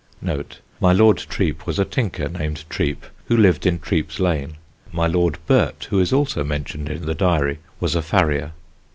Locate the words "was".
1.67-1.77, 7.79-7.93